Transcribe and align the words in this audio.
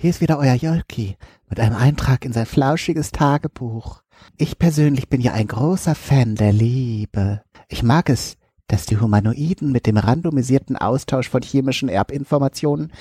Hier 0.00 0.10
ist 0.10 0.20
wieder 0.20 0.38
euer 0.38 0.54
Jolki 0.54 1.16
mit 1.48 1.58
einem 1.58 1.74
Eintrag 1.74 2.24
in 2.24 2.32
sein 2.32 2.46
flauschiges 2.46 3.10
Tagebuch. 3.10 4.00
Ich 4.36 4.56
persönlich 4.56 5.08
bin 5.08 5.20
ja 5.20 5.32
ein 5.32 5.48
großer 5.48 5.96
Fan 5.96 6.36
der 6.36 6.52
Liebe. 6.52 7.42
Ich 7.66 7.82
mag 7.82 8.08
es, 8.08 8.36
dass 8.68 8.86
die 8.86 8.98
Humanoiden 8.98 9.72
mit 9.72 9.86
dem 9.86 9.96
randomisierten 9.96 10.76
Austausch 10.76 11.28
von 11.28 11.42
chemischen 11.42 11.88
Erbinformationen 11.88 12.92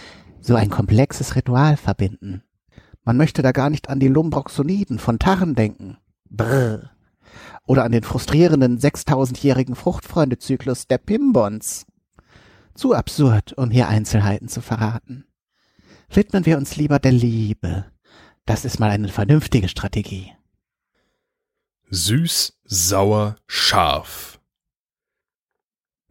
so 0.42 0.56
ein 0.56 0.72
komplexes 0.72 1.36
Ritual 1.36 1.78
verbinden. 1.78 2.42
Man 3.04 3.16
möchte 3.16 3.44
da 3.44 3.52
gar 3.52 3.70
nicht 3.70 3.92
an 3.92 4.00
die 4.00 4.08
Lumbroxoniden 4.08 4.98
von 4.98 5.20
Tarren 5.20 5.54
denken. 5.54 5.98
Brr. 6.32 6.90
Oder 7.68 7.84
an 7.84 7.92
den 7.92 8.02
frustrierenden 8.02 8.80
6000-jährigen 8.80 9.76
Fruchtfreundezyklus 9.76 10.88
der 10.88 10.98
Pimbons. 10.98 11.86
Zu 12.74 12.96
absurd, 12.96 13.54
um 13.54 13.70
hier 13.70 13.88
Einzelheiten 13.88 14.48
zu 14.48 14.62
verraten. 14.62 15.28
Widmen 16.10 16.46
wir 16.46 16.58
uns 16.58 16.76
lieber 16.76 17.00
der 17.00 17.12
Liebe. 17.12 17.86
Das 18.46 18.66
ist 18.66 18.80
mal 18.80 18.90
eine 18.90 19.10
vernünftige 19.10 19.68
Strategie. 19.68 20.32
Süß, 21.90 22.58
sauer, 22.64 23.38
scharf. 23.48 24.40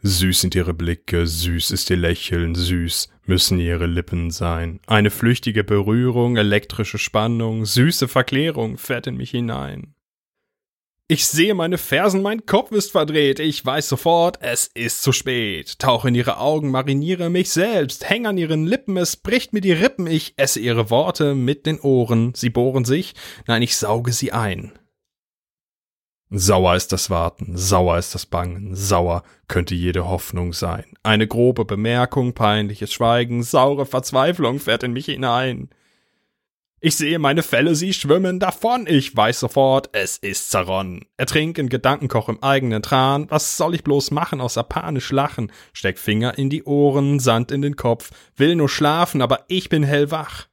Süß 0.02 0.42
sind 0.42 0.54
ihre 0.54 0.72
Blicke, 0.74 1.26
süß 1.26 1.70
ist 1.70 1.90
ihr 1.90 1.96
Lächeln, 1.96 2.54
süß 2.54 3.08
müssen 3.24 3.58
ihre 3.58 3.86
Lippen 3.86 4.30
sein. 4.30 4.80
Eine 4.86 5.10
flüchtige 5.10 5.64
Berührung, 5.64 6.36
elektrische 6.36 6.98
Spannung, 6.98 7.66
süße 7.66 8.06
Verklärung 8.06 8.78
fährt 8.78 9.06
in 9.08 9.16
mich 9.16 9.30
hinein. 9.30 9.94
Ich 11.08 11.28
sehe 11.28 11.54
meine 11.54 11.78
Fersen, 11.78 12.20
mein 12.20 12.46
Kopf 12.46 12.72
ist 12.72 12.90
verdreht, 12.90 13.38
ich 13.38 13.64
weiß 13.64 13.88
sofort, 13.88 14.38
es 14.42 14.66
ist 14.74 15.04
zu 15.04 15.12
spät. 15.12 15.78
Tauche 15.78 16.08
in 16.08 16.16
ihre 16.16 16.38
Augen, 16.38 16.72
mariniere 16.72 17.30
mich 17.30 17.50
selbst, 17.50 18.10
häng 18.10 18.26
an 18.26 18.36
ihren 18.36 18.66
Lippen, 18.66 18.96
es 18.96 19.16
bricht 19.16 19.52
mir 19.52 19.60
die 19.60 19.70
Rippen, 19.70 20.08
ich 20.08 20.34
esse 20.36 20.58
ihre 20.58 20.90
Worte 20.90 21.36
mit 21.36 21.64
den 21.64 21.78
Ohren, 21.78 22.34
sie 22.34 22.50
bohren 22.50 22.84
sich, 22.84 23.14
nein, 23.46 23.62
ich 23.62 23.76
sauge 23.76 24.12
sie 24.12 24.32
ein. 24.32 24.72
Sauer 26.28 26.74
ist 26.74 26.90
das 26.90 27.08
Warten, 27.08 27.56
sauer 27.56 27.98
ist 27.98 28.12
das 28.16 28.26
Bangen, 28.26 28.74
sauer 28.74 29.22
könnte 29.46 29.76
jede 29.76 30.08
Hoffnung 30.08 30.52
sein. 30.52 30.86
Eine 31.04 31.28
grobe 31.28 31.64
Bemerkung, 31.64 32.32
peinliches 32.32 32.92
Schweigen, 32.92 33.44
saure 33.44 33.86
Verzweiflung 33.86 34.58
fährt 34.58 34.82
in 34.82 34.92
mich 34.92 35.06
hinein. 35.06 35.70
Ich 36.80 36.96
sehe 36.96 37.18
meine 37.18 37.42
Felle, 37.42 37.74
sie 37.74 37.94
schwimmen 37.94 38.38
davon. 38.38 38.86
Ich 38.86 39.16
weiß 39.16 39.40
sofort, 39.40 39.88
es 39.92 40.18
ist 40.18 40.50
zerronnen. 40.50 41.06
Ertrink 41.16 41.56
in 41.56 41.70
Gedankenkoch 41.70 42.28
im 42.28 42.42
eigenen 42.42 42.82
Tran. 42.82 43.30
Was 43.30 43.56
soll 43.56 43.74
ich 43.74 43.82
bloß 43.82 44.10
machen, 44.10 44.42
außer 44.42 44.62
panisch 44.62 45.10
lachen? 45.10 45.50
Steck 45.72 45.98
Finger 45.98 46.36
in 46.36 46.50
die 46.50 46.64
Ohren, 46.64 47.18
Sand 47.18 47.50
in 47.50 47.62
den 47.62 47.76
Kopf. 47.76 48.10
Will 48.36 48.56
nur 48.56 48.68
schlafen, 48.68 49.22
aber 49.22 49.44
ich 49.48 49.70
bin 49.70 49.84
hellwach. 49.84 50.48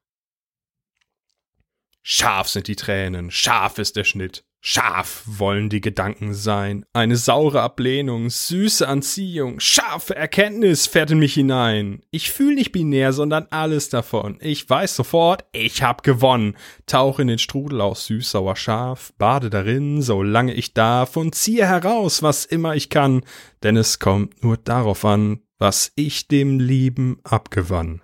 Scharf 2.02 2.48
sind 2.50 2.68
die 2.68 2.76
Tränen, 2.76 3.30
scharf 3.30 3.78
ist 3.78 3.96
der 3.96 4.04
Schnitt. 4.04 4.46
Scharf 4.66 5.24
wollen 5.26 5.68
die 5.68 5.82
Gedanken 5.82 6.34
sein, 6.34 6.86
eine 6.94 7.18
saure 7.18 7.62
Ablehnung, 7.62 8.30
süße 8.30 8.88
Anziehung, 8.88 9.60
scharfe 9.60 10.16
Erkenntnis 10.16 10.88
fährt 10.88 11.12
in 11.12 11.20
mich 11.20 11.34
hinein. 11.34 12.02
Ich 12.12 12.32
fühle 12.32 12.56
nicht 12.56 12.72
binär, 12.72 13.12
sondern 13.12 13.46
alles 13.50 13.90
davon. 13.90 14.38
Ich 14.40 14.70
weiß 14.70 14.96
sofort, 14.96 15.44
ich 15.52 15.84
hab 15.84 16.02
gewonnen. 16.02 16.56
Tauche 16.86 17.24
in 17.24 17.28
den 17.28 17.40
Strudel 17.40 17.82
aus 17.82 18.06
süß, 18.06 18.32
sauer, 18.32 18.56
scharf, 18.56 19.12
bade 19.18 19.50
darin, 19.50 20.02
solange 20.02 20.54
ich 20.54 20.74
darf 20.74 21.18
und 21.18 21.36
ziehe 21.36 21.68
heraus, 21.68 22.24
was 22.24 22.46
immer 22.46 22.74
ich 22.74 22.90
kann, 22.90 23.24
denn 23.64 23.76
es 23.76 24.00
kommt 24.00 24.46
nur 24.46 24.56
darauf 24.56 25.04
an, 25.04 25.42
was 25.60 25.92
ich 25.96 26.30
dem 26.30 26.62
Lieben 26.62 27.20
abgewann. 27.26 28.00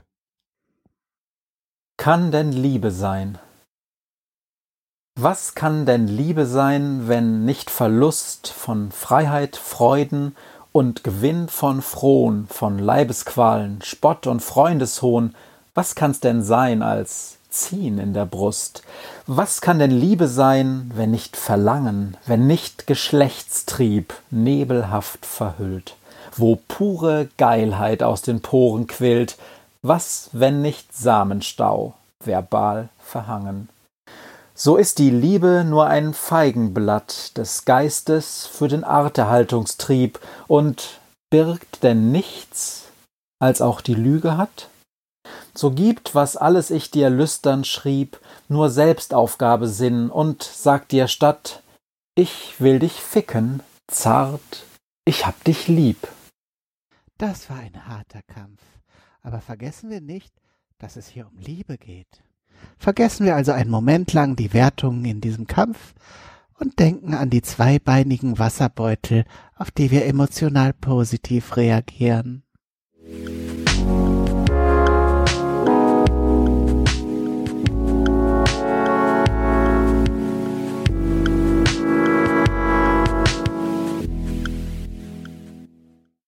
Kann 1.96 2.34
denn 2.34 2.52
Liebe 2.52 2.92
sein? 2.92 3.38
Was 5.22 5.54
kann 5.54 5.86
denn 5.86 6.08
Liebe 6.08 6.46
sein, 6.46 7.10
wenn 7.10 7.44
nicht 7.44 7.70
Verlust 7.70 8.48
von 8.48 8.90
Freiheit, 8.90 9.58
Freuden 9.58 10.34
und 10.72 11.04
Gewinn 11.04 11.50
von 11.50 11.82
Frohn, 11.82 12.48
von 12.50 12.80
Leibesqualen, 12.80 13.82
Spott 13.82 14.28
und 14.28 14.40
Freundeshohn? 14.40 15.36
Was 15.76 15.96
kann's 15.96 16.22
denn 16.22 16.42
sein 16.42 16.82
als 16.82 17.36
Ziehen 17.50 18.00
in 18.00 18.14
der 18.14 18.26
Brust? 18.26 18.82
Was 19.28 19.60
kann 19.60 19.78
denn 19.78 19.92
Liebe 19.92 20.30
sein, 20.30 20.90
wenn 20.96 21.12
nicht 21.12 21.36
Verlangen, 21.36 22.16
wenn 22.26 22.48
nicht 22.48 22.88
Geschlechtstrieb 22.88 24.14
nebelhaft 24.32 25.26
verhüllt, 25.26 25.98
wo 26.38 26.58
pure 26.70 27.28
Geilheit 27.36 28.04
aus 28.04 28.22
den 28.22 28.40
Poren 28.40 28.88
quillt? 28.88 29.38
Was, 29.82 30.30
wenn 30.32 30.62
nicht 30.62 30.96
Samenstau, 30.96 31.94
verbal 32.22 32.88
verhangen? 33.04 33.68
So 34.62 34.76
ist 34.76 35.00
die 35.00 35.10
Liebe 35.10 35.64
nur 35.66 35.88
ein 35.88 36.14
Feigenblatt 36.14 37.38
des 37.38 37.64
Geistes 37.64 38.46
für 38.46 38.68
den 38.68 38.84
Arterhaltungstrieb 38.84 40.20
und 40.50 41.00
birgt 41.30 41.82
denn 41.82 42.12
nichts, 42.12 42.84
als 43.40 43.62
auch 43.62 43.80
die 43.80 43.94
Lüge 43.94 44.36
hat? 44.36 44.68
So 45.56 45.72
gibt, 45.72 46.14
was 46.14 46.36
alles 46.36 46.72
ich 46.72 46.92
dir 46.92 47.10
lüstern 47.10 47.64
schrieb, 47.64 48.20
nur 48.50 48.70
Selbstaufgabe 48.70 49.70
Sinn 49.70 50.10
und 50.10 50.44
sagt 50.44 50.92
dir 50.92 51.08
statt, 51.08 51.64
ich 52.16 52.60
will 52.60 52.80
dich 52.80 53.00
ficken, 53.00 53.64
zart, 53.88 54.66
ich 55.06 55.26
hab 55.26 55.42
dich 55.46 55.70
lieb. 55.70 56.06
Das 57.18 57.50
war 57.50 57.60
ein 57.60 57.88
harter 57.88 58.24
Kampf. 58.24 58.62
Aber 59.22 59.40
vergessen 59.40 59.90
wir 59.90 60.02
nicht, 60.02 60.34
dass 60.80 60.98
es 60.98 61.08
hier 61.08 61.28
um 61.28 61.38
Liebe 61.38 61.78
geht. 61.78 62.24
Vergessen 62.78 63.26
wir 63.26 63.36
also 63.36 63.52
einen 63.52 63.70
Moment 63.70 64.14
lang 64.14 64.36
die 64.36 64.54
Wertungen 64.54 65.06
in 65.06 65.22
diesem 65.22 65.48
Kampf 65.48 65.94
und 66.60 66.80
denken 66.80 67.14
an 67.14 67.30
die 67.30 67.42
zweibeinigen 67.42 68.40
Wasserbeutel, 68.40 69.26
auf 69.56 69.72
die 69.72 69.92
wir 69.92 70.06
emotional 70.06 70.74
positiv 70.74 71.58
reagieren. 71.58 72.44